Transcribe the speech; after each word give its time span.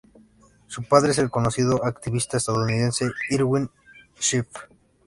Su 0.65 0.81
padre 0.81 1.11
es 1.11 1.19
el 1.19 1.29
conocido 1.29 1.85
activista 1.85 2.35
estadounidense 2.37 3.11
Irwin 3.29 3.69
Schiff. 4.17 4.47